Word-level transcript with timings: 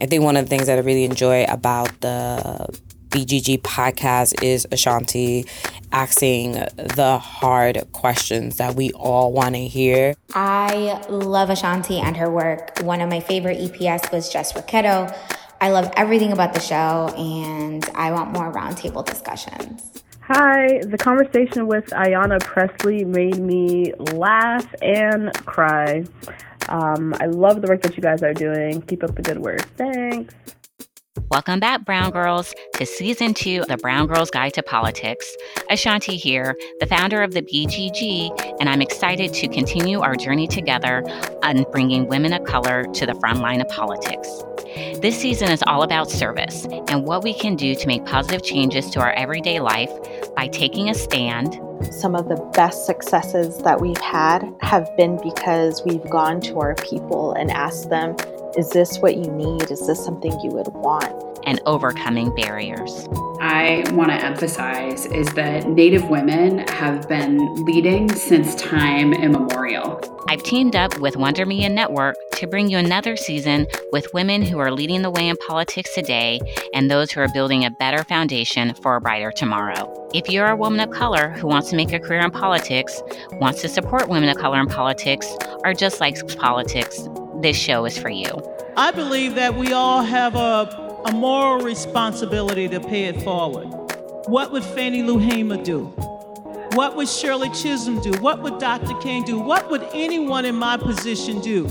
I 0.00 0.06
think 0.06 0.22
one 0.22 0.36
of 0.36 0.44
the 0.44 0.48
things 0.48 0.66
that 0.66 0.78
I 0.78 0.82
really 0.82 1.04
enjoy 1.04 1.44
about 1.44 2.00
the 2.00 2.68
BGG 3.10 3.62
podcast 3.62 4.42
is 4.42 4.66
A'shanti 4.66 5.48
asking 5.90 6.52
the 6.52 7.18
hard 7.18 7.86
questions 7.92 8.58
that 8.58 8.74
we 8.74 8.92
all 8.92 9.32
want 9.32 9.54
to 9.54 9.66
hear. 9.66 10.14
I 10.34 11.04
love 11.08 11.48
A'shanti 11.48 12.00
and 12.02 12.16
her 12.16 12.30
work. 12.30 12.78
One 12.82 13.00
of 13.00 13.08
my 13.08 13.20
favorite 13.20 13.58
EPS 13.58 14.12
was 14.12 14.28
Just 14.28 14.54
Rocketto. 14.54 15.16
I 15.60 15.70
love 15.70 15.90
everything 15.96 16.30
about 16.32 16.54
the 16.54 16.60
show, 16.60 17.12
and 17.16 17.84
I 17.94 18.12
want 18.12 18.32
more 18.32 18.52
roundtable 18.52 19.04
discussions. 19.04 20.02
Hi, 20.20 20.78
the 20.84 20.98
conversation 20.98 21.66
with 21.66 21.86
Ayanna 21.86 22.38
Pressley 22.40 23.04
made 23.04 23.38
me 23.38 23.94
laugh 24.12 24.72
and 24.82 25.32
cry. 25.46 26.04
Um, 26.68 27.14
I 27.20 27.26
love 27.26 27.62
the 27.62 27.68
work 27.68 27.82
that 27.82 27.96
you 27.96 28.02
guys 28.02 28.22
are 28.22 28.34
doing. 28.34 28.82
Keep 28.82 29.04
up 29.04 29.14
the 29.14 29.22
good 29.22 29.38
work. 29.38 29.62
Thanks. 29.76 30.34
Welcome 31.30 31.60
back, 31.60 31.84
Brown 31.84 32.10
Girls, 32.10 32.54
to 32.74 32.86
season 32.86 33.34
two 33.34 33.60
of 33.60 33.68
the 33.68 33.76
Brown 33.76 34.06
Girls 34.06 34.30
Guide 34.30 34.54
to 34.54 34.62
Politics. 34.62 35.36
A'shanti 35.70 36.16
here, 36.16 36.56
the 36.80 36.86
founder 36.86 37.22
of 37.22 37.32
the 37.32 37.42
BGG, 37.42 38.56
and 38.60 38.68
I'm 38.68 38.80
excited 38.80 39.34
to 39.34 39.48
continue 39.48 40.00
our 40.00 40.14
journey 40.14 40.46
together 40.46 41.02
on 41.42 41.64
bringing 41.70 42.06
women 42.06 42.32
of 42.32 42.44
color 42.44 42.84
to 42.84 43.04
the 43.04 43.14
front 43.16 43.40
line 43.40 43.60
of 43.60 43.68
politics. 43.68 44.42
This 45.00 45.18
season 45.18 45.50
is 45.50 45.62
all 45.66 45.82
about 45.82 46.10
service 46.10 46.66
and 46.88 47.04
what 47.04 47.22
we 47.22 47.34
can 47.34 47.56
do 47.56 47.74
to 47.74 47.86
make 47.86 48.04
positive 48.04 48.42
changes 48.42 48.90
to 48.90 49.00
our 49.00 49.12
everyday 49.12 49.60
life 49.60 49.90
by 50.34 50.48
taking 50.48 50.88
a 50.88 50.94
stand. 50.94 51.60
Some 51.92 52.14
of 52.14 52.28
the 52.28 52.36
best 52.54 52.86
successes 52.86 53.58
that 53.58 53.80
we've 53.80 54.00
had 54.00 54.52
have 54.60 54.88
been 54.96 55.20
because 55.22 55.82
we've 55.84 56.08
gone 56.10 56.40
to 56.42 56.60
our 56.60 56.74
people 56.76 57.32
and 57.32 57.50
asked 57.50 57.90
them, 57.90 58.16
is 58.56 58.70
this 58.70 58.98
what 58.98 59.16
you 59.16 59.30
need? 59.30 59.70
Is 59.70 59.86
this 59.86 60.04
something 60.04 60.32
you 60.40 60.50
would 60.50 60.68
want? 60.68 61.12
And 61.44 61.60
overcoming 61.66 62.34
barriers. 62.34 63.08
I 63.40 63.84
want 63.92 64.10
to 64.10 64.16
emphasize 64.16 65.06
is 65.06 65.28
that 65.34 65.68
Native 65.68 66.10
women 66.10 66.66
have 66.68 67.08
been 67.08 67.38
leading 67.64 68.12
since 68.12 68.56
time 68.56 69.12
immemorial. 69.12 70.00
I've 70.28 70.42
teamed 70.42 70.74
up 70.74 70.98
with 70.98 71.16
Wonder 71.16 71.46
Media 71.46 71.68
Network 71.68 72.16
to 72.32 72.48
bring 72.48 72.68
you 72.68 72.78
another 72.78 73.16
season 73.16 73.68
with 73.92 74.12
women 74.12 74.42
who 74.42 74.58
are 74.58 74.72
leading 74.72 75.02
the 75.02 75.10
way 75.10 75.28
in 75.28 75.36
politics 75.36 75.94
today 75.94 76.40
and 76.74 76.90
those 76.90 77.12
who 77.12 77.20
are 77.20 77.28
building 77.32 77.64
a 77.64 77.70
better 77.70 78.02
foundation 78.02 78.74
for 78.74 78.96
a 78.96 79.00
brighter 79.00 79.30
tomorrow. 79.30 80.08
If 80.12 80.28
you're 80.28 80.48
a 80.48 80.56
woman 80.56 80.80
of 80.80 80.90
color 80.90 81.30
who 81.30 81.46
wants 81.46 81.70
to 81.70 81.76
make 81.76 81.92
a 81.92 82.00
career 82.00 82.20
in 82.20 82.32
politics, 82.32 83.00
wants 83.34 83.62
to 83.62 83.68
support 83.68 84.08
women 84.08 84.28
of 84.28 84.36
color 84.38 84.60
in 84.60 84.66
politics, 84.66 85.28
or 85.64 85.74
just 85.74 86.00
likes 86.00 86.22
politics, 86.34 87.08
this 87.40 87.56
show 87.56 87.84
is 87.84 87.96
for 87.96 88.10
you. 88.10 88.26
I 88.76 88.90
believe 88.90 89.36
that 89.36 89.54
we 89.54 89.72
all 89.72 90.02
have 90.02 90.34
a, 90.34 90.87
a 91.04 91.12
moral 91.12 91.64
responsibility 91.64 92.68
to 92.68 92.80
pay 92.80 93.04
it 93.04 93.22
forward. 93.22 93.66
What 94.26 94.52
would 94.52 94.64
Fannie 94.64 95.02
Lou 95.02 95.18
Hamer 95.18 95.62
do? 95.62 95.84
What 96.72 96.96
would 96.96 97.08
Shirley 97.08 97.50
Chisholm 97.50 98.00
do? 98.00 98.12
What 98.20 98.42
would 98.42 98.58
Dr. 98.58 98.94
King 99.00 99.24
do? 99.24 99.38
What 99.38 99.70
would 99.70 99.82
anyone 99.94 100.44
in 100.44 100.54
my 100.54 100.76
position 100.76 101.40
do? 101.40 101.64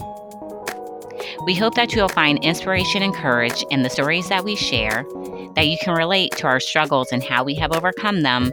We 1.45 1.53
hope 1.55 1.75
that 1.75 1.93
you'll 1.93 2.09
find 2.09 2.43
inspiration 2.43 3.03
and 3.03 3.13
courage 3.13 3.63
in 3.69 3.83
the 3.83 3.89
stories 3.89 4.27
that 4.29 4.43
we 4.43 4.55
share, 4.55 5.05
that 5.55 5.67
you 5.67 5.77
can 5.81 5.95
relate 5.95 6.31
to 6.37 6.47
our 6.47 6.59
struggles 6.59 7.11
and 7.11 7.23
how 7.23 7.43
we 7.43 7.55
have 7.55 7.71
overcome 7.71 8.21
them, 8.21 8.51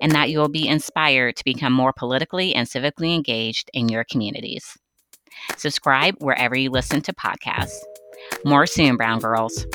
and 0.00 0.12
that 0.12 0.30
you 0.30 0.38
will 0.38 0.48
be 0.48 0.66
inspired 0.66 1.36
to 1.36 1.44
become 1.44 1.72
more 1.72 1.92
politically 1.92 2.54
and 2.54 2.66
civically 2.68 3.14
engaged 3.14 3.70
in 3.74 3.88
your 3.88 4.04
communities. 4.10 4.76
Subscribe 5.56 6.14
wherever 6.18 6.56
you 6.56 6.70
listen 6.70 7.00
to 7.02 7.12
podcasts. 7.12 7.78
More 8.44 8.66
soon, 8.66 8.96
Brown 8.96 9.20
Girls. 9.20 9.66